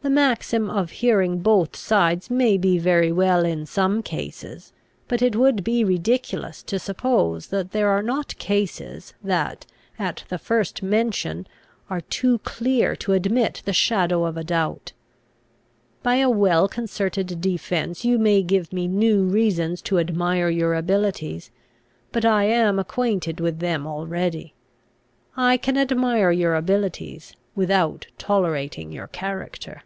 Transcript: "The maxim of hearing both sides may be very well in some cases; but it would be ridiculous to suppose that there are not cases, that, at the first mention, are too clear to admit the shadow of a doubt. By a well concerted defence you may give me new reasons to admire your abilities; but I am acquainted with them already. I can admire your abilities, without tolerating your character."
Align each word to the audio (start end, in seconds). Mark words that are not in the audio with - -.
"The 0.00 0.14
maxim 0.14 0.70
of 0.70 0.90
hearing 0.92 1.40
both 1.40 1.76
sides 1.76 2.30
may 2.30 2.56
be 2.56 2.78
very 2.78 3.12
well 3.12 3.44
in 3.44 3.66
some 3.66 4.02
cases; 4.02 4.72
but 5.06 5.20
it 5.20 5.36
would 5.36 5.62
be 5.62 5.84
ridiculous 5.84 6.62
to 6.62 6.78
suppose 6.78 7.48
that 7.48 7.72
there 7.72 7.90
are 7.90 8.02
not 8.02 8.38
cases, 8.38 9.12
that, 9.22 9.66
at 9.98 10.24
the 10.30 10.38
first 10.38 10.82
mention, 10.82 11.46
are 11.90 12.00
too 12.00 12.38
clear 12.38 12.96
to 12.96 13.12
admit 13.12 13.60
the 13.66 13.72
shadow 13.74 14.24
of 14.24 14.38
a 14.38 14.44
doubt. 14.44 14.92
By 16.02 16.14
a 16.16 16.30
well 16.30 16.68
concerted 16.68 17.42
defence 17.42 18.02
you 18.02 18.18
may 18.18 18.42
give 18.42 18.72
me 18.72 18.86
new 18.88 19.24
reasons 19.24 19.82
to 19.82 19.98
admire 19.98 20.48
your 20.48 20.74
abilities; 20.74 21.50
but 22.12 22.24
I 22.24 22.44
am 22.44 22.78
acquainted 22.78 23.40
with 23.40 23.58
them 23.58 23.86
already. 23.86 24.54
I 25.36 25.58
can 25.58 25.76
admire 25.76 26.30
your 26.30 26.54
abilities, 26.54 27.34
without 27.54 28.06
tolerating 28.16 28.90
your 28.90 29.08
character." 29.08 29.82